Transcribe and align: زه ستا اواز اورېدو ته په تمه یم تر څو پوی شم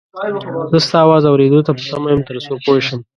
زه 0.71 0.77
ستا 0.85 0.97
اواز 1.05 1.23
اورېدو 1.27 1.65
ته 1.65 1.71
په 1.77 1.83
تمه 1.91 2.09
یم 2.13 2.21
تر 2.27 2.35
څو 2.45 2.53
پوی 2.65 2.81
شم 2.87 2.99